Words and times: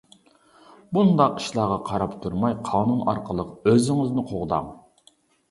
بۇنداق 0.97 1.35
ئىشلارغا 1.41 1.77
قاراپ 1.89 2.15
تۇرماي 2.23 2.57
قانۇن 2.71 3.05
ئارقىلىق 3.13 3.53
ئۆزىڭىزنى 3.75 4.27
قوغداڭ! 4.35 4.75